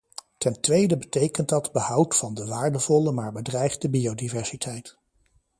[0.37, 4.97] Ten tweede betekent dat behoud van de waardevolle maar bedreigde biodiversiteit.